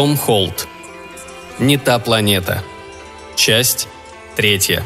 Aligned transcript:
Том 0.00 0.16
Холт. 0.16 0.66
Не 1.58 1.76
та 1.76 1.98
планета. 1.98 2.62
Часть 3.36 3.86
третья. 4.34 4.82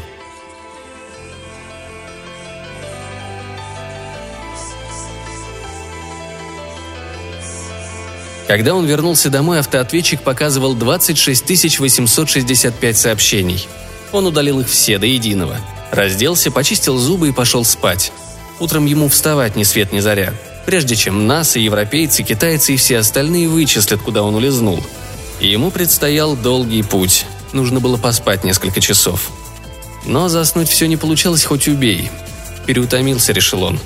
Когда 8.48 8.74
он 8.74 8.86
вернулся 8.86 9.30
домой, 9.30 9.60
автоответчик 9.60 10.20
показывал 10.20 10.74
26 10.74 11.78
865 11.78 12.96
сообщений. 12.96 13.68
Он 14.10 14.26
удалил 14.26 14.58
их 14.58 14.68
все 14.68 14.98
до 14.98 15.06
единого. 15.06 15.58
Разделся, 15.92 16.50
почистил 16.50 16.98
зубы 16.98 17.28
и 17.28 17.32
пошел 17.32 17.64
спать. 17.64 18.10
Утром 18.58 18.86
ему 18.86 19.08
вставать 19.08 19.54
ни 19.54 19.62
свет 19.62 19.92
ни 19.92 20.00
заря. 20.00 20.34
Прежде 20.66 20.96
чем 20.96 21.28
нас 21.28 21.54
европейцы, 21.54 22.24
китайцы 22.24 22.74
и 22.74 22.76
все 22.76 22.98
остальные 22.98 23.46
вычислят, 23.46 24.00
куда 24.00 24.24
он 24.24 24.34
улизнул. 24.34 24.82
Ему 25.44 25.70
предстоял 25.70 26.36
долгий 26.36 26.82
путь. 26.82 27.26
Нужно 27.52 27.78
было 27.78 27.96
поспать 27.96 28.44
несколько 28.44 28.80
часов. 28.80 29.30
Но 30.06 30.28
заснуть 30.28 30.68
все 30.68 30.86
не 30.86 30.96
получалось, 30.96 31.44
хоть 31.44 31.68
убей. 31.68 32.10
Переутомился, 32.66 33.32
решил 33.32 33.62
он. 33.62 33.78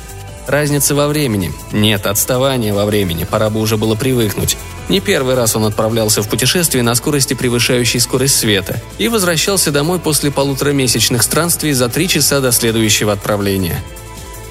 Разница 0.46 0.94
во 0.94 1.08
времени. 1.08 1.52
Нет, 1.72 2.06
отставание 2.06 2.72
во 2.72 2.86
времени. 2.86 3.24
Пора 3.24 3.50
бы 3.50 3.60
уже 3.60 3.76
было 3.76 3.96
привыкнуть. 3.96 4.56
Не 4.88 5.00
первый 5.00 5.34
раз 5.34 5.56
он 5.56 5.64
отправлялся 5.64 6.22
в 6.22 6.28
путешествие 6.28 6.82
на 6.82 6.94
скорости, 6.94 7.34
превышающей 7.34 8.00
скорость 8.00 8.38
света, 8.38 8.80
и 8.96 9.08
возвращался 9.08 9.70
домой 9.70 9.98
после 9.98 10.30
полуторамесячных 10.30 11.22
странствий 11.22 11.72
за 11.72 11.88
три 11.88 12.08
часа 12.08 12.40
до 12.40 12.52
следующего 12.52 13.12
отправления. 13.12 13.83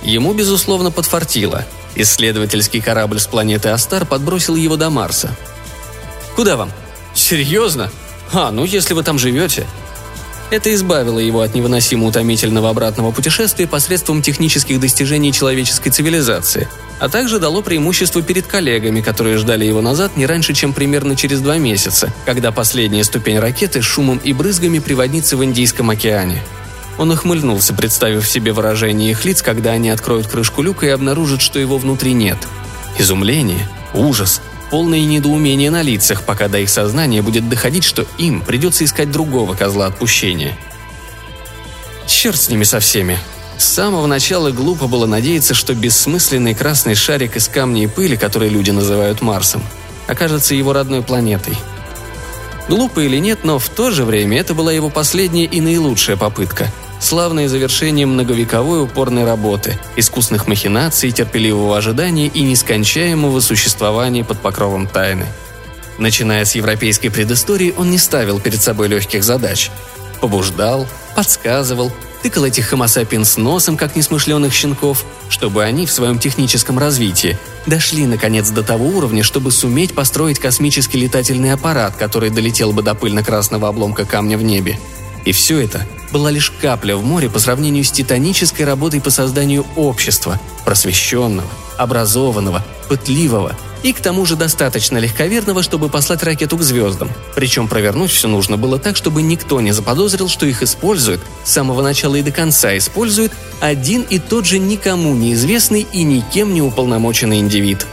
Ему, 0.04 0.34
безусловно, 0.34 0.92
подфартило. 0.92 1.66
Исследовательский 1.96 2.82
корабль 2.82 3.20
с 3.20 3.26
планеты 3.26 3.70
Астар 3.70 4.06
подбросил 4.06 4.56
его 4.56 4.76
до 4.76 4.90
Марса. 4.92 5.36
«Куда 6.36 6.58
вам?» 6.58 6.72
«Серьезно? 7.18 7.90
А, 8.32 8.52
ну 8.52 8.64
если 8.64 8.94
вы 8.94 9.04
там 9.04 9.18
живете», 9.18 9.66
это 10.50 10.74
избавило 10.74 11.20
его 11.20 11.42
от 11.42 11.56
невыносимо 11.56 12.06
утомительного 12.06 12.70
обратного 12.70 13.12
путешествия 13.12 13.68
посредством 13.68 14.22
технических 14.22 14.80
достижений 14.80 15.34
человеческой 15.34 15.90
цивилизации, 15.90 16.70
а 17.00 17.10
также 17.10 17.40
дало 17.40 17.62
преимущество 17.62 18.22
перед 18.22 18.48
коллегами, 18.48 19.02
которые 19.02 19.38
ждали 19.38 19.66
его 19.66 19.82
назад 19.82 20.16
не 20.16 20.26
раньше, 20.26 20.54
чем 20.54 20.72
примерно 20.72 21.18
через 21.18 21.42
два 21.42 21.58
месяца, 21.58 22.14
когда 22.26 22.54
последняя 22.54 23.04
ступень 23.04 23.40
ракеты 23.40 23.82
шумом 23.82 24.20
и 24.24 24.32
брызгами 24.32 24.80
приводнится 24.80 25.36
в 25.36 25.44
Индийском 25.44 25.90
океане. 25.90 26.42
Он 26.98 27.12
ухмыльнулся, 27.12 27.74
представив 27.74 28.28
себе 28.28 28.54
выражение 28.54 29.12
их 29.12 29.26
лиц, 29.26 29.42
когда 29.42 29.72
они 29.72 29.90
откроют 29.90 30.28
крышку 30.28 30.62
люка 30.62 30.86
и 30.86 30.90
обнаружат, 30.90 31.42
что 31.42 31.60
его 31.60 31.78
внутри 31.78 32.14
нет. 32.14 32.38
Изумление, 32.98 33.68
ужас, 33.94 34.42
полное 34.70 35.02
недоумение 35.02 35.72
на 35.72 35.82
лицах, 35.82 36.24
пока 36.24 36.48
до 36.48 36.60
их 36.60 36.70
сознания 36.70 37.22
будет 37.22 37.50
доходить, 37.50 37.84
что 37.84 38.06
им 38.18 38.42
придется 38.42 38.84
искать 38.84 39.12
другого 39.12 39.54
козла 39.56 39.88
отпущения. 39.88 40.58
Черт 42.06 42.40
с 42.40 42.50
ними 42.50 42.64
со 42.64 42.80
всеми. 42.80 43.20
С 43.58 43.66
самого 43.66 44.06
начала 44.08 44.52
глупо 44.52 44.88
было 44.88 45.06
надеяться, 45.06 45.54
что 45.54 45.74
бессмысленный 45.74 46.54
красный 46.54 46.96
шарик 46.96 47.36
из 47.36 47.48
камня 47.48 47.84
и 47.84 47.88
пыли, 47.88 48.16
который 48.16 48.50
люди 48.50 48.72
называют 48.72 49.22
Марсом, 49.22 49.64
окажется 50.08 50.54
его 50.54 50.74
родной 50.74 51.02
планетой. 51.02 51.58
Глупо 52.70 53.00
или 53.00 53.18
нет, 53.18 53.40
но 53.44 53.60
в 53.60 53.70
то 53.70 53.92
же 53.92 54.06
время 54.06 54.40
это 54.40 54.54
была 54.54 54.72
его 54.72 54.90
последняя 54.90 55.46
и 55.46 55.62
наилучшая 55.62 56.18
попытка– 56.18 56.72
славное 57.00 57.48
завершение 57.48 58.06
многовековой 58.06 58.84
упорной 58.84 59.26
работы, 59.26 59.78
искусных 59.96 60.48
махинаций, 60.48 61.12
терпеливого 61.12 61.78
ожидания 61.78 62.28
и 62.28 62.42
нескончаемого 62.42 63.40
существования 63.40 64.24
под 64.24 64.40
покровом 64.40 64.88
тайны. 64.88 65.26
Начиная 65.98 66.46
с 66.46 66.56
европейской 66.56 67.10
предыстории, 67.10 67.74
он 67.76 67.90
не 67.90 67.98
ставил 67.98 68.40
перед 68.40 68.62
собой 68.62 68.88
легких 68.88 69.24
задач. 69.24 69.72
Побуждал, 70.22 70.88
подсказывал, 71.16 71.92
тыкал 72.22 72.46
этих 72.46 72.68
хомосапин 72.68 73.26
с 73.26 73.38
носом, 73.38 73.78
как 73.78 73.96
несмышленых 73.96 74.54
щенков, 74.54 75.06
чтобы 75.30 75.64
они 75.64 75.86
в 75.86 75.92
своем 75.92 76.20
техническом 76.20 76.78
развитии 76.78 77.38
дошли, 77.66 78.06
наконец, 78.06 78.50
до 78.50 78.64
того 78.64 78.86
уровня, 78.88 79.24
чтобы 79.24 79.52
суметь 79.52 79.94
построить 79.94 80.40
космический 80.40 81.00
летательный 81.00 81.52
аппарат, 81.52 81.96
который 81.96 82.30
долетел 82.30 82.74
бы 82.74 82.82
до 82.82 82.94
пыльно-красного 82.96 83.68
обломка 83.68 84.06
камня 84.06 84.38
в 84.38 84.44
небе. 84.44 84.80
И 85.26 85.32
все 85.32 85.60
это 85.60 85.86
была 86.12 86.32
лишь 86.32 86.52
капля 86.52 86.96
в 86.96 87.04
море 87.04 87.30
по 87.30 87.40
сравнению 87.40 87.84
с 87.84 87.92
титанической 87.92 88.66
работой 88.66 89.02
по 89.02 89.10
созданию 89.10 89.66
общества, 89.76 90.40
просвещенного, 90.66 91.50
образованного, 91.78 92.66
пытливого 92.88 93.56
и 93.84 93.94
к 93.94 94.00
тому 94.00 94.26
же 94.26 94.36
достаточно 94.36 94.98
легковерного, 94.98 95.62
чтобы 95.62 95.90
послать 95.90 96.24
ракету 96.24 96.58
к 96.58 96.64
звездам. 96.64 97.12
Причем 97.36 97.68
провернуть 97.68 98.12
все 98.12 98.28
нужно 98.28 98.58
было 98.58 98.80
так, 98.80 98.96
чтобы 98.96 99.22
никто 99.22 99.62
не 99.62 99.72
заподозрил, 99.72 100.28
что 100.28 100.46
их 100.46 100.64
использует, 100.64 101.22
с 101.44 101.52
самого 101.52 101.82
начала 101.82 102.16
и 102.16 102.24
до 102.24 102.32
конца 102.32 102.76
использует 102.78 103.32
один 103.60 104.02
и 104.02 104.20
тот 104.20 104.46
же 104.46 104.60
никому 104.60 105.14
неизвестный 105.14 105.88
и 105.92 106.04
никем 106.04 106.54
не 106.54 106.62
уполномоченный 106.62 107.40
индивид. 107.40 107.86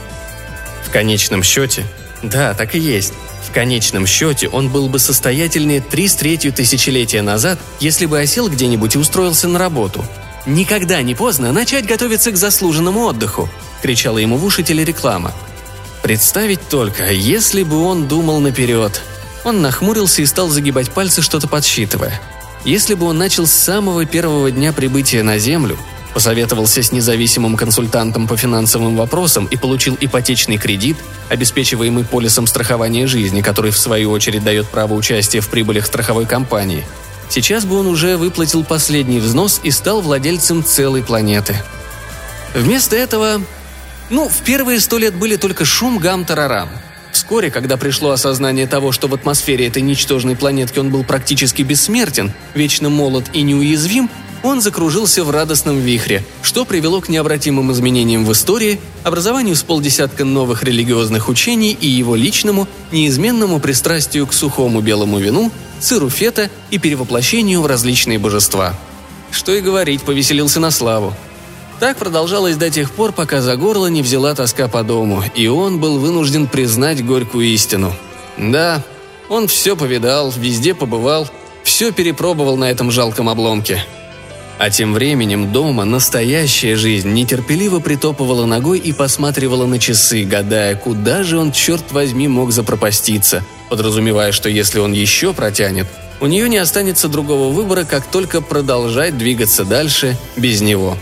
В 0.87 0.91
конечном 0.91 1.43
счете, 1.43 1.85
да, 2.23 2.53
так 2.53 2.75
и 2.75 2.79
есть, 2.79 3.13
конечном 3.51 4.05
счете 4.05 4.47
он 4.47 4.69
был 4.69 4.89
бы 4.89 4.99
состоятельнее 4.99 5.81
три 5.81 6.07
с 6.07 6.15
третью 6.15 6.53
тысячелетия 6.53 7.21
назад, 7.21 7.59
если 7.79 8.05
бы 8.05 8.19
осел 8.19 8.49
где-нибудь 8.49 8.95
и 8.95 8.97
устроился 8.97 9.47
на 9.47 9.59
работу. 9.59 10.05
«Никогда 10.45 11.01
не 11.01 11.15
поздно 11.15 11.51
начать 11.51 11.85
готовиться 11.85 12.31
к 12.31 12.37
заслуженному 12.37 13.05
отдыху!»– 13.05 13.49
кричала 13.81 14.19
ему 14.19 14.37
в 14.37 14.45
уши 14.45 14.63
телереклама. 14.63 15.33
Представить 16.03 16.69
только, 16.69 17.11
если 17.11 17.63
бы 17.63 17.81
он 17.81 18.07
думал 18.07 18.39
наперед. 18.39 19.01
Он 19.43 19.61
нахмурился 19.61 20.21
и 20.21 20.25
стал 20.25 20.49
загибать 20.49 20.91
пальцы, 20.91 21.21
что-то 21.21 21.47
подсчитывая. 21.47 22.21
Если 22.63 22.93
бы 22.93 23.07
он 23.07 23.17
начал 23.17 23.47
с 23.47 23.53
самого 23.53 24.05
первого 24.05 24.51
дня 24.51 24.71
прибытия 24.71 25.23
на 25.23 25.39
Землю– 25.39 25.77
посоветовался 26.15 26.81
с 26.81 26.93
независимым 26.93 27.57
консультантом 27.57 28.25
по 28.25 28.37
финансовым 28.37 28.95
вопросам 28.95 29.47
и 29.51 29.57
получил 29.57 29.97
ипотечный 29.99 30.57
кредит, 30.57 30.95
обеспечиваемый 31.27 32.05
полисом 32.05 32.47
страхования 32.47 33.05
жизни, 33.05 33.41
который 33.41 33.71
в 33.71 33.77
свою 33.77 34.11
очередь 34.11 34.41
дает 34.41 34.65
право 34.69 34.93
участия 34.93 35.41
в 35.41 35.49
прибылях 35.49 35.85
страховой 35.85 36.25
компании. 36.25 36.85
Сейчас 37.27 37.65
бы 37.65 37.77
он 37.77 37.87
уже 37.87 38.15
выплатил 38.15 38.63
последний 38.63 39.19
взнос 39.19 39.59
и 39.61 39.71
стал 39.71 39.99
владельцем 39.99 40.63
целой 40.63 41.03
планеты. 41.03 41.57
Вместо 42.53 42.95
этого... 42.95 43.41
Ну, 44.09 44.29
в 44.29 44.37
первые 44.43 44.79
сто 44.79 44.97
лет 44.97 45.15
были 45.15 45.35
только 45.35 45.65
шум, 45.65 45.97
гам, 45.97 46.23
тарарам. 46.23 46.69
Вскоре, 47.11 47.51
когда 47.51 47.75
пришло 47.75 48.11
осознание 48.11 48.67
того, 48.67 48.93
что 48.93 49.09
в 49.09 49.13
атмосфере 49.13 49.67
этой 49.67 49.81
ничтожной 49.81 50.37
планетки 50.37 50.79
он 50.79 50.91
был 50.91 51.03
практически 51.03 51.61
бессмертен, 51.61 52.31
вечно 52.53 52.87
молод 52.89 53.25
и 53.33 53.41
неуязвим, 53.41 54.09
он 54.45 54.61
закружился 54.61 55.23
в 55.23 55.31
радостном 55.31 55.79
вихре, 55.79 56.23
что 56.43 56.65
привело 56.65 57.01
к 57.01 57.09
необратимым 57.09 57.71
изменениям 57.71 58.25
в 58.25 58.31
истории, 58.31 58.79
образованию 59.03 59.55
с 59.55 59.63
полдесятка 59.63 60.23
новых 60.23 60.63
религиозных 60.63 61.29
учений 61.29 61.75
и 61.79 61.87
его 61.87 62.15
личному, 62.15 62.67
неизменному 62.91 63.59
пристрастию 63.59 64.27
к 64.27 64.33
сухому 64.33 64.81
белому 64.81 65.17
вину, 65.17 65.51
сыру 65.79 66.09
фета 66.09 66.51
и 66.69 66.77
перевоплощению 66.77 67.61
в 67.61 67.65
различные 67.65 68.19
божества. 68.19 68.75
Что 69.31 69.51
и 69.51 69.61
говорить, 69.61 70.03
повеселился 70.03 70.59
на 70.59 70.69
славу. 70.69 71.15
Так 71.79 71.97
продолжалось 71.97 72.55
до 72.55 72.69
тех 72.69 72.91
пор, 72.91 73.13
пока 73.13 73.41
за 73.41 73.55
горло 73.57 73.87
не 73.87 74.03
взяла 74.03 74.35
тоска 74.35 74.67
по 74.67 74.83
дому, 74.83 75.23
и 75.33 75.47
он 75.47 75.79
был 75.79 75.97
вынужден 75.97 76.45
признать 76.45 77.03
горькую 77.03 77.47
истину. 77.47 77.93
Да, 78.37 78.83
он 79.27 79.47
все 79.47 79.75
повидал, 79.75 80.31
везде 80.37 80.75
побывал, 80.75 81.27
все 81.63 81.91
перепробовал 81.91 82.57
на 82.57 82.69
этом 82.69 82.91
жалком 82.91 83.27
обломке– 83.27 83.83
а 84.57 84.69
тем 84.69 84.93
временем 84.93 85.51
дома 85.51 85.85
настоящая 85.85 86.75
жизнь 86.75 87.11
нетерпеливо 87.11 87.79
притопывала 87.79 88.45
ногой 88.45 88.79
и 88.79 88.93
посматривала 88.93 89.65
на 89.65 89.79
часы, 89.79 90.23
гадая, 90.23 90.75
куда 90.75 91.23
же 91.23 91.37
он, 91.37 91.51
черт 91.51 91.91
возьми, 91.91 92.27
мог 92.27 92.51
запропаститься, 92.51 93.43
подразумевая, 93.69 94.31
что 94.31 94.49
если 94.49 94.79
он 94.79 94.93
еще 94.93 95.33
протянет, 95.33 95.87
у 96.21 96.27
нее 96.27 96.47
не 96.47 96.57
останется 96.57 97.09
другого 97.09 97.51
выбора, 97.51 97.83
как 97.83 98.05
только 98.05 98.41
продолжать 98.41 99.17
двигаться 99.17 99.65
дальше 99.65 100.17
без 100.37 100.61
него. 100.61 100.97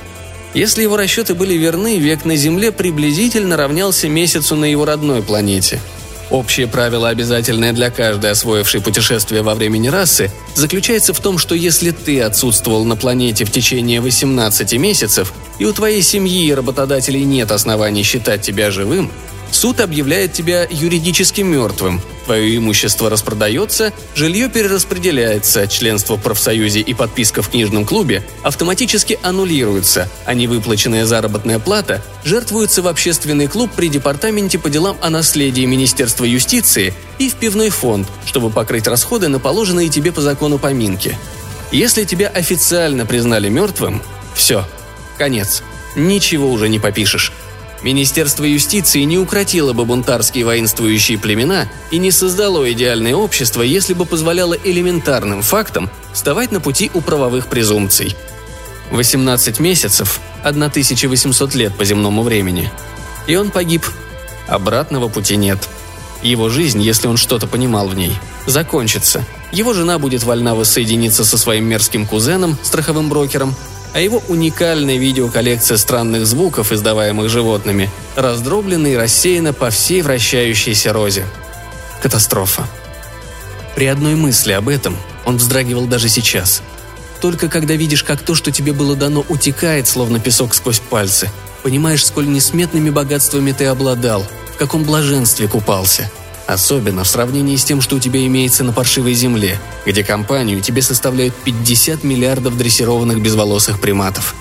Если 0.54 0.84
его 0.84 0.98
расчеты 0.98 1.34
были 1.34 1.54
верны, 1.56 1.98
век 1.98 2.26
на 2.26 2.36
Земле 2.36 2.72
приблизительно 2.72 3.58
равнялся 3.58 4.08
месяцу 4.08 4.56
на 4.56 4.66
его 4.66 4.86
родной 4.86 5.22
планете– 5.22 5.80
Общее 6.34 6.66
правило, 6.66 7.10
обязательное 7.10 7.74
для 7.74 7.92
каждой 7.92 8.32
освоившей 8.32 8.82
путешествие 8.82 9.44
во 9.44 9.54
времени 9.54 9.88
расы, 9.88 10.32
заключается 10.56 11.14
в 11.14 11.20
том, 11.20 11.38
что 11.38 11.54
если 11.54 11.92
ты 11.92 12.22
отсутствовал 12.22 12.86
на 12.86 12.96
планете 12.96 13.46
в 13.46 13.52
течение 13.52 14.02
18 14.02 14.74
месяцев, 14.80 15.32
и 15.60 15.66
у 15.66 15.74
твоей 15.74 16.02
семьи 16.02 16.48
и 16.48 16.54
работодателей 16.56 17.24
нет 17.24 17.52
оснований 17.52 18.02
считать 18.02 18.42
тебя 18.42 18.72
живым, 18.72 19.12
суд 19.56 19.80
объявляет 19.80 20.34
тебя 20.34 20.68
юридически 20.70 21.42
мертвым. 21.42 22.02
Твое 22.26 22.58
имущество 22.58 23.10
распродается, 23.10 23.92
жилье 24.16 24.50
перераспределяется, 24.50 25.68
членство 25.68 26.16
в 26.16 26.22
профсоюзе 26.22 26.80
и 26.80 26.94
подписка 26.94 27.42
в 27.42 27.50
книжном 27.50 27.86
клубе 27.86 28.24
автоматически 28.44 29.20
аннулируются, 29.22 30.10
а 30.26 30.34
невыплаченная 30.34 31.06
заработная 31.06 31.60
плата 31.60 32.02
жертвуется 32.24 32.82
в 32.82 32.88
общественный 32.88 33.48
клуб 33.48 33.72
при 33.76 33.90
Департаменте 33.90 34.58
по 34.58 34.70
делам 34.70 34.98
о 35.02 35.10
наследии 35.10 35.66
Министерства 35.66 36.24
юстиции 36.24 36.94
и 37.20 37.30
в 37.30 37.36
пивной 37.36 37.70
фонд, 37.70 38.08
чтобы 38.26 38.50
покрыть 38.50 38.88
расходы 38.88 39.28
на 39.28 39.40
положенные 39.40 39.90
тебе 39.90 40.12
по 40.12 40.22
закону 40.22 40.60
поминки. 40.60 41.18
Если 41.72 42.06
тебя 42.06 42.28
официально 42.28 43.06
признали 43.06 43.50
мертвым, 43.50 44.02
все, 44.34 44.66
конец. 45.18 45.64
Ничего 45.96 46.50
уже 46.50 46.70
не 46.70 46.80
попишешь. 46.80 47.34
Министерство 47.84 48.46
юстиции 48.46 49.02
не 49.02 49.18
укротило 49.18 49.74
бы 49.74 49.86
бунтарские 49.86 50.46
воинствующие 50.46 51.18
племена 51.18 51.70
и 51.92 51.98
не 51.98 52.12
создало 52.12 52.72
идеальное 52.72 53.14
общество, 53.14 53.62
если 53.62 53.94
бы 53.94 54.06
позволяло 54.06 54.54
элементарным 54.54 55.42
фактам 55.42 55.90
вставать 56.14 56.52
на 56.52 56.62
пути 56.62 56.90
у 56.94 57.02
правовых 57.02 57.48
презумпций. 57.48 58.16
18 58.92 59.60
месяцев– 59.60 60.22
1800 60.44 61.56
лет 61.56 61.76
по 61.76 61.84
земному 61.84 62.22
времени. 62.22 62.72
И 63.28 63.36
он 63.36 63.50
погиб. 63.52 63.86
Обратного 64.48 65.08
пути 65.08 65.36
нет. 65.36 65.68
Его 66.22 66.50
жизнь, 66.50 66.82
если 66.82 67.08
он 67.08 67.18
что-то 67.18 67.48
понимал 67.48 67.88
в 67.88 67.96
ней, 67.96 68.14
закончится. 68.46 69.26
Его 69.52 69.74
жена 69.74 70.00
будет 70.00 70.24
вольна 70.24 70.56
воссоединиться 70.56 71.26
со 71.26 71.38
своим 71.38 71.66
мерзким 71.66 72.06
кузеном, 72.06 72.58
страховым 72.64 73.10
брокером, 73.10 73.56
а 73.94 74.00
его 74.00 74.22
уникальная 74.28 74.98
видеоколлекция 74.98 75.78
странных 75.78 76.26
звуков, 76.26 76.72
издаваемых 76.72 77.30
животными, 77.30 77.90
раздроблена 78.16 78.88
и 78.88 78.96
рассеяна 78.96 79.54
по 79.54 79.70
всей 79.70 80.02
вращающейся 80.02 80.92
розе. 80.94 81.26
Катастрофа. 82.02 82.68
При 83.76 83.86
одной 83.86 84.16
мысли 84.16 84.52
об 84.52 84.68
этом 84.68 84.98
он 85.26 85.38
вздрагивал 85.38 85.86
даже 85.86 86.10
сейчас. 86.10 86.62
Только 87.22 87.48
когда 87.48 87.76
видишь, 87.76 88.04
как 88.04 88.22
то, 88.22 88.36
что 88.36 88.52
тебе 88.52 88.74
было 88.74 88.96
дано, 88.96 89.24
утекает, 89.30 89.88
словно 89.88 90.20
песок 90.20 90.54
сквозь 90.54 90.80
пальцы, 90.80 91.30
понимаешь, 91.62 92.06
сколь 92.06 92.28
несметными 92.28 92.90
богатствами 92.90 93.52
ты 93.52 93.66
обладал, 93.66 94.26
в 94.54 94.58
каком 94.58 94.84
блаженстве 94.84 95.48
купался– 95.48 96.12
Особенно 96.46 97.04
в 97.04 97.08
сравнении 97.08 97.56
с 97.56 97.64
тем, 97.64 97.80
что 97.80 97.96
у 97.96 98.00
тебя 98.00 98.26
имеется 98.26 98.64
на 98.64 98.74
паршивой 98.74 99.14
земле, 99.14 99.60
где 99.86 100.04
компанию 100.04 100.60
тебе 100.62 100.82
составляют 100.82 101.34
50 101.46 102.04
миллиардов 102.04 102.58
дрессированных 102.58 103.22
безволосых 103.22 103.80
приматов. 103.80 104.36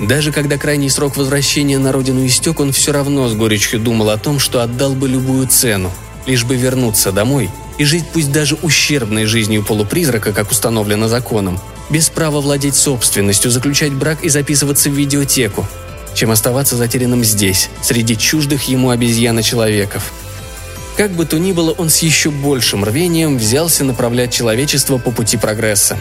Даже 0.00 0.32
когда 0.32 0.58
крайний 0.58 0.90
срок 0.90 1.16
возвращения 1.16 1.78
на 1.78 1.92
родину 1.92 2.26
истек, 2.26 2.58
он 2.58 2.72
все 2.72 2.92
равно 2.92 3.28
с 3.28 3.34
горечью 3.34 3.78
думал 3.78 4.10
о 4.10 4.18
том, 4.18 4.40
что 4.40 4.62
отдал 4.62 4.94
бы 4.94 5.08
любую 5.08 5.46
цену, 5.46 5.92
лишь 6.26 6.44
бы 6.44 6.56
вернуться 6.56 7.12
домой 7.12 7.50
и 7.78 7.84
жить 7.84 8.04
пусть 8.12 8.32
даже 8.32 8.56
ущербной 8.56 9.26
жизнью 9.26 9.64
полупризрака, 9.64 10.32
как 10.32 10.50
установлено 10.50 11.06
законом, 11.06 11.60
без 11.88 12.08
права 12.08 12.40
владеть 12.40 12.74
собственностью, 12.74 13.50
заключать 13.50 13.92
брак 13.92 14.24
и 14.24 14.28
записываться 14.28 14.90
в 14.90 14.94
видеотеку, 14.94 15.66
чем 16.14 16.32
оставаться 16.32 16.76
затерянным 16.76 17.22
здесь, 17.22 17.70
среди 17.80 18.16
чуждых 18.16 18.64
ему 18.64 18.90
обезьяна-человеков– 18.90 20.12
как 20.96 21.12
бы 21.12 21.24
то 21.24 21.38
ни 21.38 21.52
было, 21.52 21.72
он 21.72 21.90
с 21.90 21.98
еще 21.98 22.30
большим 22.30 22.84
рвением 22.84 23.38
взялся 23.38 23.84
направлять 23.84 24.32
человечество 24.32 24.98
по 24.98 25.10
пути 25.10 25.36
прогресса. 25.36 25.96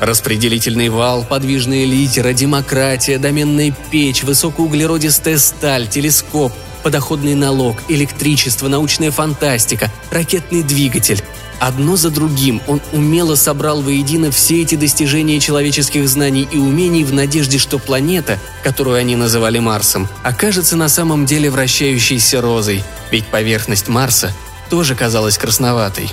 Распределительный 0.00 0.88
вал, 0.88 1.24
подвижная 1.24 1.84
литера, 1.84 2.32
демократия, 2.32 3.18
доменная 3.18 3.74
печь, 3.90 4.22
высокоуглеродистая 4.22 5.38
сталь, 5.38 5.86
телескоп, 5.88 6.52
подоходный 6.82 7.34
налог, 7.34 7.76
электричество, 7.88 8.68
научная 8.68 9.10
фантастика, 9.10 9.90
ракетный 10.10 10.62
двигатель. 10.62 11.22
Одно 11.64 11.96
за 11.96 12.10
другим 12.10 12.60
он 12.66 12.82
умело 12.92 13.36
собрал 13.36 13.80
воедино 13.80 14.30
все 14.30 14.60
эти 14.60 14.74
достижения 14.74 15.40
человеческих 15.40 16.06
знаний 16.06 16.46
и 16.52 16.58
умений 16.58 17.04
в 17.04 17.14
надежде, 17.14 17.56
что 17.56 17.78
планета, 17.78 18.38
которую 18.62 18.96
они 18.96 19.16
называли 19.16 19.60
Марсом, 19.60 20.06
окажется 20.22 20.76
на 20.76 20.90
самом 20.90 21.24
деле 21.24 21.48
вращающейся 21.48 22.42
розой, 22.42 22.84
ведь 23.10 23.24
поверхность 23.28 23.88
Марса 23.88 24.30
тоже 24.68 24.94
казалась 24.94 25.38
красноватой. 25.38 26.10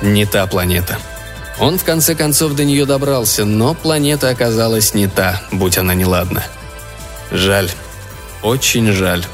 Не 0.00 0.24
та 0.24 0.46
планета. 0.46 0.98
Он 1.58 1.76
в 1.76 1.84
конце 1.84 2.14
концов 2.14 2.54
до 2.54 2.64
нее 2.64 2.86
добрался, 2.86 3.44
но 3.44 3.74
планета 3.74 4.30
оказалась 4.30 4.94
не 4.94 5.08
та, 5.08 5.42
будь 5.52 5.76
она 5.76 5.92
неладна. 5.92 6.42
Жаль. 7.30 7.70
Очень 8.42 8.92
жаль. 8.92 9.26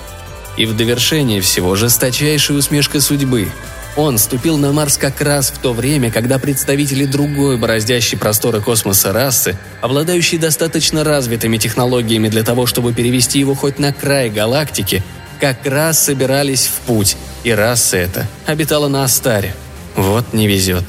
И 0.57 0.67
в 0.67 0.77
довершение 0.77 1.41
всего 1.41 1.77
жесточайшая 1.77 2.59
усмешка 2.59 3.01
судьбы– 3.01 3.49
он 4.01 4.17
ступил 4.17 4.57
на 4.57 4.73
Марс 4.73 4.97
как 4.97 5.21
раз 5.21 5.51
в 5.51 5.59
то 5.59 5.75
время, 5.75 6.11
когда 6.11 6.39
представители 6.39 7.05
другой 7.05 7.59
бороздящей 7.59 8.17
просторы 8.17 8.63
космоса 8.63 9.13
расы, 9.13 9.59
обладающие 9.83 10.41
достаточно 10.41 11.05
развитыми 11.05 11.59
технологиями 11.59 12.29
для 12.29 12.43
того, 12.43 12.65
чтобы 12.65 12.95
перевести 12.95 13.39
его 13.39 13.55
хоть 13.55 13.79
на 13.79 13.93
край 13.93 14.31
галактики, 14.31 15.03
как 15.39 15.67
раз 15.67 16.03
собирались 16.03 16.67
в 16.67 16.81
путь, 16.87 17.19
и 17.45 17.51
раса 17.51 17.99
эта 17.99 18.27
обитала 18.47 18.89
на 18.89 19.05
Астаре. 19.05 19.55
Вот 19.97 20.33
не 20.33 20.47
везет. 20.49 20.85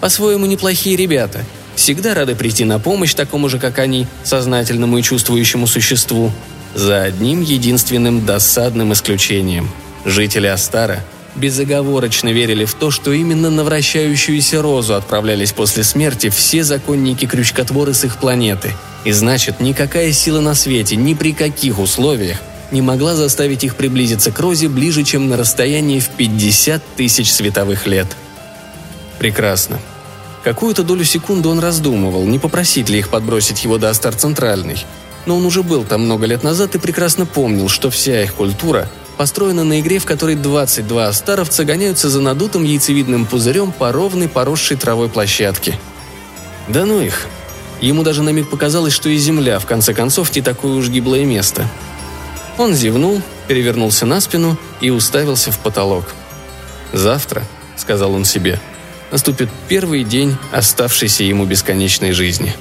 По-своему 0.00 0.44
неплохие 0.44 0.96
ребята. 0.96 1.44
Всегда 1.76 2.12
рады 2.14 2.34
прийти 2.34 2.64
на 2.64 2.78
помощь 2.78 3.14
такому 3.14 3.48
же, 3.48 3.58
как 3.58 3.78
они, 3.78 4.06
сознательному 4.22 4.98
и 4.98 5.02
чувствующему 5.02 5.66
существу. 5.66 6.30
За 6.74 7.04
одним 7.04 7.40
единственным 7.40 8.26
досадным 8.26 8.92
исключением. 8.92 9.70
Жители 10.04 10.46
Астара– 10.46 11.02
безоговорочно 11.34 12.28
верили 12.28 12.64
в 12.64 12.74
то, 12.74 12.90
что 12.90 13.12
именно 13.12 13.50
на 13.50 13.64
вращающуюся 13.64 14.62
розу 14.62 14.94
отправлялись 14.94 15.52
после 15.52 15.84
смерти 15.84 16.28
все 16.28 16.62
законники-крючкотворы 16.64 17.94
с 17.94 18.04
их 18.04 18.18
планеты. 18.18 18.72
И 19.04 19.12
значит, 19.12 19.60
никакая 19.60 20.12
сила 20.12 20.40
на 20.40 20.54
свете, 20.54 20.96
ни 20.96 21.14
при 21.14 21.32
каких 21.32 21.78
условиях 21.78 22.38
не 22.70 22.82
могла 22.82 23.14
заставить 23.14 23.64
их 23.64 23.76
приблизиться 23.76 24.30
к 24.30 24.38
розе 24.38 24.68
ближе, 24.68 25.02
чем 25.02 25.28
на 25.28 25.36
расстоянии 25.36 26.00
в 26.00 26.08
50 26.10 26.82
тысяч 26.96 27.32
световых 27.32 27.86
лет. 27.86 28.06
Прекрасно. 29.18 29.80
Какую-то 30.44 30.82
долю 30.82 31.04
секунды 31.04 31.48
он 31.48 31.58
раздумывал, 31.58 32.24
не 32.24 32.38
попросить 32.38 32.88
ли 32.88 32.98
их 32.98 33.10
подбросить 33.10 33.64
его 33.64 33.76
до 33.76 33.90
Астар 33.90 34.14
Центральный. 34.14 34.84
Но 35.26 35.36
он 35.36 35.44
уже 35.44 35.62
был 35.62 35.84
там 35.84 36.02
много 36.02 36.26
лет 36.26 36.42
назад 36.42 36.74
и 36.74 36.78
прекрасно 36.78 37.26
помнил, 37.26 37.68
что 37.68 37.90
вся 37.90 38.22
их 38.22 38.34
культура 38.34 38.88
построена 39.20 39.64
на 39.64 39.80
игре, 39.80 39.98
в 39.98 40.06
которой 40.06 40.34
22 40.34 41.12
старовца 41.12 41.64
гоняются 41.64 42.08
за 42.08 42.22
надутым 42.22 42.64
яйцевидным 42.64 43.26
пузырем 43.26 43.70
по 43.70 43.92
ровной 43.92 44.30
поросшей 44.30 44.78
травой 44.78 45.10
площадке. 45.10 45.78
Да 46.68 46.86
ну 46.86 47.02
их. 47.02 47.26
Ему 47.82 48.02
даже 48.02 48.22
на 48.22 48.30
миг 48.30 48.48
показалось, 48.48 48.94
что 48.94 49.10
и 49.10 49.18
земля, 49.18 49.58
в 49.58 49.66
конце 49.66 49.92
концов, 49.92 50.34
не 50.34 50.40
такое 50.40 50.72
уж 50.72 50.88
гиблое 50.88 51.26
место. 51.26 51.68
Он 52.56 52.72
зевнул, 52.72 53.20
перевернулся 53.46 54.06
на 54.06 54.22
спину 54.22 54.56
и 54.80 54.88
уставился 54.88 55.52
в 55.52 55.58
потолок. 55.58 56.06
«Завтра»,— 56.94 57.42
сказал 57.76 58.14
он 58.14 58.24
себе,— 58.24 58.58
«наступит 59.12 59.50
первый 59.68 60.02
день 60.02 60.38
оставшейся 60.50 61.24
ему 61.24 61.44
бесконечной 61.44 62.12
жизни. 62.12 62.54